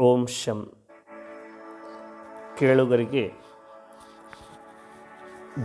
[0.00, 0.58] ಓಂ ಶಂ.
[2.58, 3.32] ಕೇಳುಗರಿಗೆ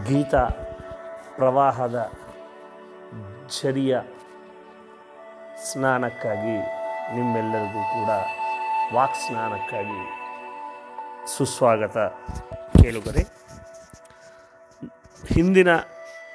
[0.07, 0.43] ಗೀತಾ
[1.35, 2.11] ಪ್ರವಾಹದ
[3.49, 3.99] ಝರಿಯ
[5.63, 6.55] ಸ್ನಾನಕ್ಕಾಗಿ
[7.15, 8.09] ನಿಮ್ಮೆಲ್ಲರಿಗೂ ಕೂಡ
[8.95, 10.01] ವಾಕ್ ಸ್ನಾನಕ್ಕಾಗಿ
[11.37, 11.97] ಸುಸ್ವಾಗತ
[12.81, 13.23] ಕೇಳುಗರೆ.
[15.33, 15.67] ಹಿಂದಿನ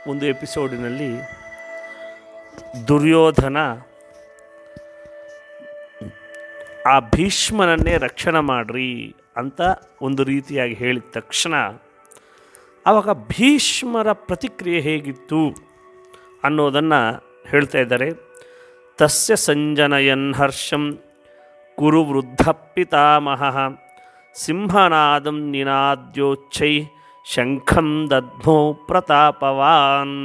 [0.08, 1.10] ಒಂದು ಎಪಿಸೋಡಿನಲ್ಲಿ
[2.88, 3.56] ದುರ್ಯೋಧನ
[6.88, 8.90] ಆ ಭೀಷ್ಮನನ್ನೇ ರಕ್ಷಣೆ ಮಾಡ್ರಿ
[9.36, 9.60] ಅಂತ
[10.02, 11.54] ಒಂದು ರೀತಿಯಾಗಿ ಹೇಳಿದ ತಕ್ಷಣ
[12.86, 15.40] ಆವಾಗ ಭೀಷ್ಮರ ಪ್ರತಿಕ್ರಿಯೆ ಹೇಗಿತ್ತು
[16.44, 17.00] ಅನ್ನೋದನ್ನು
[17.50, 18.08] ಹೇಳ್ತಾ ಇದ್ದಾರೆ.
[18.98, 20.84] ತಸ್ಯ ಸಂಜನಯನ್ ಹರ್ಷಂ
[21.78, 23.42] ಕುರು ವೃದ್ಧ ಪಿತಾಮಹ
[24.34, 26.72] ಸಿಂಹನಾದಂ ನಿನಾದ್ಯೋಚ್ಛೈ
[27.34, 28.58] ಶಂಖಂ ದದ್ಮೋ
[28.88, 30.16] ಪ್ರತಾಪವಾನ್.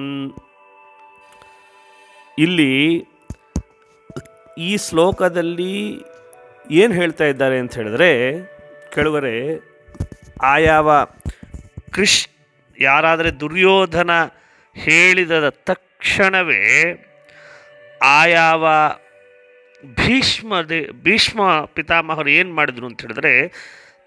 [2.38, 2.74] ಇಲ್ಲಿ
[4.58, 5.74] ಈ ಶ್ಲೋಕದಲ್ಲಿ
[6.72, 8.34] ಏನು ಹೇಳ್ತಾ ಇದ್ದಾರೆ ಅಂತ ಹೇಳಿದ್ರೆ,
[8.90, 9.60] ಕೆಳವರೆ,
[10.42, 11.06] ಆಯಾವ
[11.92, 12.28] ಕೃಷ್
[12.80, 14.12] ಯಾರಾದರೆ ದುರ್ಯೋಧನ
[14.76, 16.64] ಹೇಳಿದ ತಕ್ಷಣವೇ
[18.02, 18.68] ಆಯಾವ
[19.96, 20.54] ಭೀಷ್ಮ
[21.04, 23.48] ಭೀಷ್ಮ ಪಿತಾಮಹರು ಏನು ಮಾಡಿದ್ರು ಅಂತ ಹೇಳಿದ್ರೆ,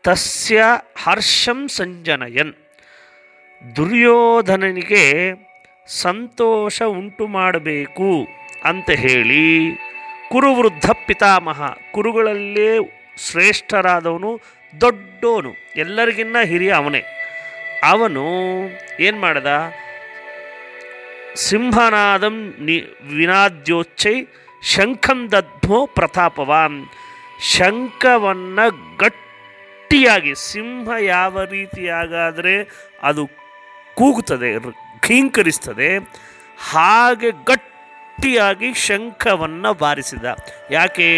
[0.02, 0.62] ತಸ್ಯ
[1.02, 2.54] ಹರ್ಷಂ ಸಂಜನಯನ್,
[3.76, 5.30] ದುರ್ಯೋಧನನಿಗೆ
[5.86, 8.26] ಸಂತೋಷ ಉಂಟು ಮಾಡಬೇಕು
[8.64, 9.70] ಅಂತ ಹೇಳಿ
[10.28, 12.78] ಕುರುವೃದ್ಧ ಪಿತಾಮಹ, ಕುರುಗಳಲ್ಲೇ
[13.30, 14.40] ಶ್ರೇಷ್ಠರಾದವನು
[14.80, 17.04] ದೊಡ್ಡೋನು ಎಲ್ಲರಿಗಿನ್ನ ಹಿರಿಯ ಅವನೇ.
[17.88, 18.24] ಅವನು
[19.00, 19.46] ಏನು ಮಾಡ್ದ?
[21.34, 24.26] ಸಿಂಹನಾದಂ ನಿ ವಿನಾದ್ಯೋಚ್ಚೈ
[24.62, 26.86] ಶಂಖಂ ದದ್ಮೋ ಪ್ರತಾಪವಾನ್.
[27.42, 33.26] ಶಂಖವನ್ನು ಗಟ್ಟಿಯಾಗಿ, ಸಿಂಹ ಯಾವ ರೀತಿಯಾಗಾದರೆ ಅದು
[33.94, 34.58] ಕೂಗುತ್ತದೆ
[35.06, 35.98] ಘೀಂಕರಿಸ್ತದೆ
[36.70, 37.75] ಹಾಗೆ ಹಾಗೆ
[38.16, 40.24] ಗಟ್ಟಿಯಾಗಿ ಶಂಖವನ್ನು ಬಾರಿಸಿದ.
[40.70, 41.08] ಯಾಕೆ?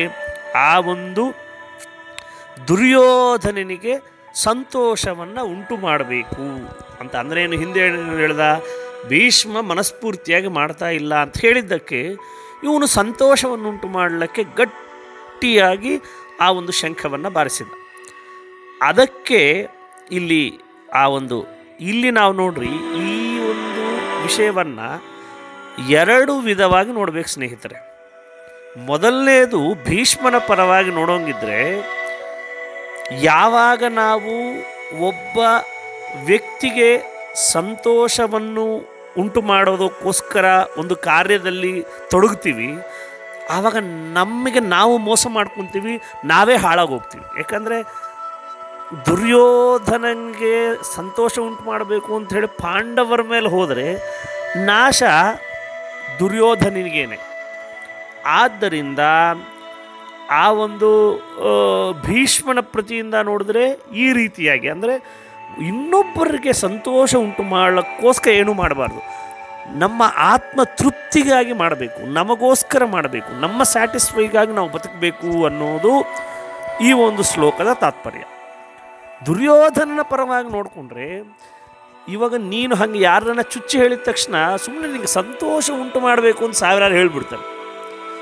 [0.55, 1.25] ಆ ಒಂದು
[2.69, 3.93] ದುರ್ಯೋಧನನಿಗೆ
[4.35, 6.47] ಸಂತೋಷವನ್ನು ಉಂಟು ಮಾಡಬೇಕು.
[7.01, 7.83] ಅಂತ ಅಂದರೆ ಏನು ಹಿಂದೆ
[8.17, 8.47] ಹೇಳಿದ
[9.09, 12.01] ಭೀಷ್ಮ ಮನಸ್ಫೂರ್ತಿಯಾಗಿ ಮಾಡ್ತಾ ಇಲ್ಲ ಅಂತ ಹೇಳಿದ್ದಕ್ಕೆ
[12.65, 15.93] ಇವನು ಸಂತೋಷವನ್ನು ಉಂಟು ಮಾಡಲಿಕ್ಕೆ ಗಟ್ಟಿಯಾಗಿ
[16.41, 17.69] ಆ ಒಂದು ಶಂಖವನ್ನು ಬಾರಿಸಿದ.
[18.83, 19.67] ಅದಕ್ಕೆ
[20.11, 20.61] ಇಲ್ಲಿ
[20.95, 21.39] ಆ ಒಂದು,
[21.81, 22.73] ಇಲ್ಲಿ ನಾವು ನೋಡ್ರಿ
[23.07, 23.85] ಈ ಒಂದು
[24.23, 25.18] ವಿಷಯವನ್ನು
[25.87, 27.89] ಎರಡು ವಿಧವಾಗಿ ನೋಡಬೇಕು ಸ್ನೇಹಿತರೆ.
[28.79, 31.79] ಮೊದಲನೇದು ಭೀಷ್ಮನ ಪರವಾಗಿ ನೋಡೋಂಗಿದ್ರೆ,
[33.23, 34.35] ಯಾವಾಗ ನಾವು
[35.07, 35.39] ಒಬ್ಬ
[36.25, 37.03] ವ್ಯಕ್ತಿಗೆ
[37.53, 38.89] ಸಂತೋಷವನ್ನು
[39.19, 40.45] ಉಂಟು ಮಾಡೋದಕ್ಕೋಸ್ಕರ
[40.79, 42.77] ಒಂದು ಕಾರ್ಯದಲ್ಲಿ ತೊಡಗ್ತೀವಿ,
[43.51, 43.77] ಆವಾಗ
[44.13, 47.25] ನಮಗೆ ನಾವು ಮೋಸ ಮಾಡ್ಕೊತೀವಿ, ನಾವೇ ಹಾಳಾಗೋಗ್ತೀವಿ.
[47.37, 47.83] ಯಾಕಂದರೆ
[49.07, 53.97] ದುರ್ಯೋಧನನಿಗೆ ಸಂತೋಷ ಉಂಟು ಮಾಡಬೇಕು ಅಂತ ಹೇಳಿ ಪಾಂಡವರ ಮೇಲೆ ಹೋದರೆ
[54.65, 55.03] ನಾಶ
[56.21, 57.19] ದುರ್ಯೋಧನಿಗೇನೆ.
[58.41, 59.03] ಆದ್ದರಿಂದ
[60.43, 60.89] ಆ ಒಂದು
[62.07, 63.65] ಭೀಷ್ಮನ ಪ್ರತಿಯಿಂದ ನೋಡಿದ್ರೆ
[64.05, 64.95] ಈ ರೀತಿಯಾಗಿ, ಅಂದರೆ
[65.69, 69.01] ಇನ್ನೊಬ್ಬರಿಗೆ ಸಂತೋಷ ಉಂಟು ಮಾಡೋಕ್ಕೋಸ್ಕರ ಏನೂ ಮಾಡಬಾರ್ದು.
[69.83, 70.03] ನಮ್ಮ
[70.33, 75.93] ಆತ್ಮ ತೃಪ್ತಿಗಾಗಿ ಮಾಡಬೇಕು, ನಮಗೋಸ್ಕರ ಮಾಡಬೇಕು, ನಮ್ಮ ಸ್ಯಾಟಿಸ್ಫೈಗಾಗಿ ನಾವು ಬದುಕಬೇಕು ಅನ್ನೋದು
[76.87, 78.25] ಈ ಒಂದು ಶ್ಲೋಕದ ತಾತ್ಪರ್ಯ.
[79.27, 81.09] ದುರ್ಯೋಧನನ ಪರವಾಗಿ ನೋಡಿಕೊಂಡ್ರೆ
[82.09, 87.59] ಇವಾಗ ನೀನು ಹಂಗೆ ಯಾರನ್ನ ಚುಚ್ಚಿ ಹೇಳಿದ ತಕ್ಷಣ ಸುಮ್ಮನೆ ನಿನಗೆ ಸಂತೋಷ ಉಂಟು ಮಾಡಬೇಕು ಅಂತ ಸಾವಿರಾರು ಹೇಳ್ಬಿಡ್ತಾರೆ.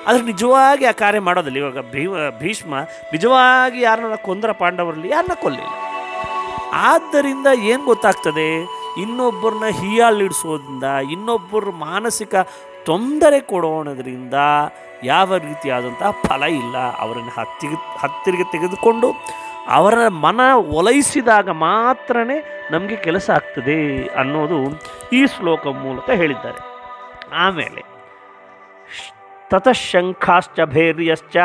[0.07, 1.59] ಆದರೆ ನಿಜವಾಗಿ ಆ ಕಾರ್ಯ ಮಾಡೋದಿಲ್ಲ.
[1.59, 2.75] ಇವಾಗ ಭೀಮ, ಭೀಷ್ಮ
[3.13, 5.69] ನಿಜವಾಗಿ ಯಾರನ್ನ ಕೊಂದರ ಪಾಂಡವರಲ್ಲಿ ಯಾರನ್ನ ಕೊಲ್ಲಿಲ್ಲ.
[6.73, 8.63] ಆದ್ದರಿಂದ ಏನು ಗೊತ್ತಾಗ್ತದೆ?
[9.03, 12.35] ಇನ್ನೊಬ್ಬರನ್ನ ಹೀಯಾಳಿಡಿಸೋದ್ರಿಂದ ಇನ್ನೊಬ್ಬರ ಮಾನಸಿಕ
[12.85, 14.35] ತೊಂದರೆ ಕೊಡೋಣದ್ರಿಂದ
[15.05, 16.77] ಯಾವ ರೀತಿಯಾದಂತಹ ಫಲ ಇಲ್ಲ.
[16.77, 19.13] ಅವರನ್ನು ಹತ್ತಿಗೆ, ಹತ್ತಿರಿಗೆ ತೆಗೆದುಕೊಂಡು
[19.69, 24.81] ಅವರ ಮನ ಒಲೈಸಿದಾಗ ಮಾತ್ರನೇ ನಮಗೆ ಕೆಲಸ ಆಗ್ತದೆ ಅನ್ನೋದು
[25.13, 26.77] ಈ ಶ್ಲೋಕ ಮೂಲಕ ಹೇಳಿದ್ದಾರೆ.
[27.35, 27.83] ಆಮೇಲೆ,
[29.51, 31.37] ತತಃಶಂಖಾಶ್ಚ ಭೈರ್ಯಶ್ಚ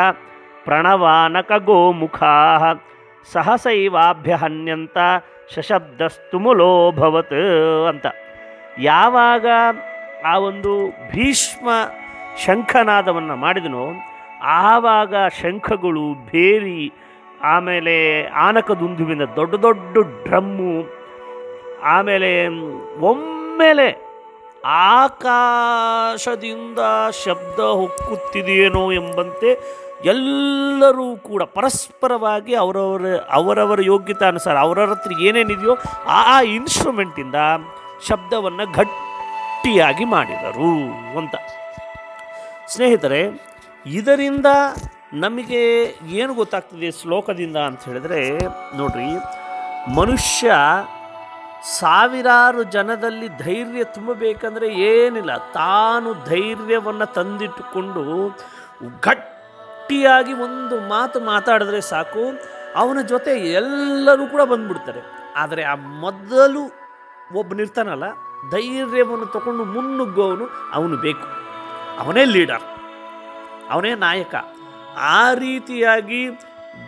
[0.64, 2.58] ಪ್ರಣವಾನಕ ಗೋಮುಖಾ
[3.32, 4.98] ಸಹಸೈವಾಭ್ಯ ಹನ್ಯಂತ
[5.54, 8.06] ಶಶಬ್ದಸ್ತುಮುಲೋಭವತ್ ಅಂತ.
[8.80, 9.46] ಯಾವಾಗ
[10.26, 11.68] ಆ ಒಂದು ಭೀಷ್ಮ
[12.46, 13.92] ಶಂಖನಾದವನ್ನು ಮಾಡಿದನೋ,
[14.42, 16.92] ಆವಾಗ ಶಂಖಗಳು ಭೇರಿ
[17.50, 17.94] ಆಮೇಲೆ
[18.46, 19.94] ಆನಕದುಂದುವಿನ ದೊಡ್ಡ ದೊಡ್ಡ
[20.26, 20.72] ಡ್ರಮ್ಮು,
[21.94, 22.30] ಆಮೇಲೆ
[23.10, 23.90] ಒಮ್ಮೆಲೆ
[24.94, 26.80] ಆಕಾಶದಿಂದ
[27.24, 29.50] ಶಬ್ದ ಹೊಕ್ಕುತ್ತಿದೆಯೇನೋ ಎಂಬಂತೆ
[30.12, 35.74] ಎಲ್ಲರೂ ಕೂಡ ಪರಸ್ಪರವಾಗಿ ಅವರವರ ಅವರವರ ಯೋಗ್ಯತಾನುಸಾರ ಅವರವ್ರ ಹತ್ರ ಏನೇನಿದೆಯೋ
[36.06, 37.36] ಆ ಆ ಇನ್ಸ್ಟ್ರೂಮೆಂಟಿಂದ
[38.08, 40.72] ಶಬ್ದವನ್ನು ಗಟ್ಟಿಯಾಗಿ ಮಾಡಿದರು
[41.20, 41.34] ಅಂತ.
[42.74, 43.20] ಸ್ನೇಹಿತರೆ,
[43.86, 44.46] ಇದರಿಂದ
[45.12, 45.62] ನಮಗೆ
[46.20, 48.20] ಏನು ಗೊತ್ತಾಗ್ತದೆ ಶ್ಲೋಕದಿಂದ ಅಂತ ಹೇಳಿದ್ರೆ,
[48.76, 49.08] ನೋಡ್ರಿ,
[49.98, 50.52] ಮನುಷ್ಯ
[51.78, 55.32] ಸಾವಿರಾರು ಜನದಲ್ಲಿ ಧೈರ್ಯ ತುಂಬಬೇಕಂದ್ರೆ ಏನಿಲ್ಲ.
[55.58, 58.02] ತಾನು ಧೈರ್ಯವನ್ನು ತಂದಿಟ್ಟುಕೊಂಡು
[59.06, 62.24] ಗಟ್ಟಿಯಾಗಿ ಒಂದು ಮಾತು ಮಾತಾಡಿದ್ರೆ ಸಾಕು,
[62.76, 65.02] ಅವನ ಜೊತೆ ಎಲ್ಲರೂ ಕೂಡ ಬಂದ್ಬಿಡ್ತಾರೆ.
[65.36, 65.74] ಆದರೆ ಆ
[66.04, 66.62] ಮೊದಲು
[67.40, 68.08] ಒಬ್ಬನಿರ್ತಾನಲ್ಲ
[68.50, 71.28] ಧೈರ್ಯವನ್ನು ತಗೊಂಡು ಮುನ್ನುಗ್ಗೋವನು ಅವನು ಬೇಕು.
[72.02, 72.66] ಅವನೇ ಲೀಡರ್,
[73.70, 74.34] ಅವನೇ ನಾಯಕ.
[74.96, 76.26] ಆ ರೀತಿಯಾಗಿ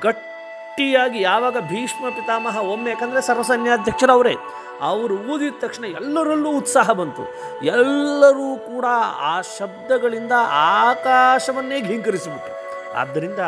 [0.02, 4.36] ಗಟ್ಟಿಯಾಗಿ ಯಾವಾಗ ಭೀಷ್ಮ ಪಿತಾಮಹ ಒಮ್ಮೆ, ಯಾಕಂದರೆ ಸರ್ವಸನ್ಯಾಧ್ಯಕ್ಷರು ಅವರೇ
[4.80, 7.22] ಅವರು ಊದಿದ ತಕ್ಷಣ ಎಲ್ಲರಲ್ಲೂ ಉತ್ಸಾಹ ಬಂತು.
[7.64, 8.84] ಎಲ್ಲರೂ ಕೂಡ
[9.20, 12.54] ಆ ಶಬ್ದಗಳಿಂದ ಆಕಾಶವನ್ನೇ ಘೀಂಕರಿಸಿಬಿಟ್ರು.
[12.94, 13.38] ಆದ್ದರಿಂದ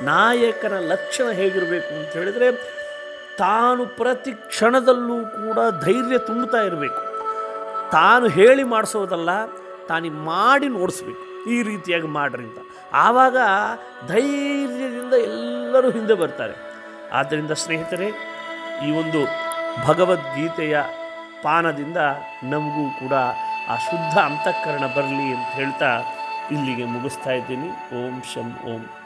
[0.00, 2.52] ನಾಯಕನ ಲಕ್ಷಣ ಹೇಗಿರಬೇಕು ಅಂತ ಹೇಳಿದರೆ,
[3.38, 7.14] ತಾನು ಪ್ರತಿ ಕ್ಷಣದಲ್ಲೂ ಕೂಡ ಧೈರ್ಯ ತುಂಬುತ್ತಾ ಇರಬೇಕು.
[7.90, 9.46] ತಾನು ಹೇಳಿ ಮಾಡಿಸೋದಲ್ಲ,
[9.86, 11.33] ತಾನಿ ಮಾಡಿ ನೋಡಿಸ್ಬೇಕು.
[11.48, 12.58] ಈ ರೀತಿಯಾಗಿ ಮಾಡ್ರಿ ಅಂತ.
[12.92, 13.36] ಆವಾಗ
[14.08, 16.54] ಧೈರ್ಯದಿಂದ ಎಲ್ಲರೂ ಹಿಂದೆ ಬರ್ತಾರೆ.
[17.12, 18.08] ಆದ್ದರಿಂದ ಸ್ನೇಹಿತರೆ,
[18.86, 19.20] ಈ ಒಂದು
[19.86, 20.76] ಭಗವದ್ಗೀತೆಯ
[21.42, 21.96] ಪಾನದಿಂದ
[22.44, 23.14] ನಮಗೂ ಕೂಡ
[23.72, 25.90] ಆ ಶುದ್ಧ ಅಂತಃಕರಣ ಬರಲಿ ಅಂತ ಹೇಳ್ತಾ
[26.50, 27.68] ಇಲ್ಲಿಗೆ ಮುಗಿಸ್ತಾ ಇದ್ದೀನಿ.
[28.00, 29.03] ಓಂ ಶಂ ಓಂ.